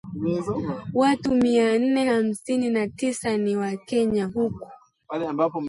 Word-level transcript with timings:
Watu 0.93 1.31
mia 1.35 1.79
nane 1.79 2.05
hamsini 2.05 2.69
na 2.69 2.87
tisa 2.87 3.37
ni 3.37 3.55
wakenya 3.57 4.25
huku 4.25 4.67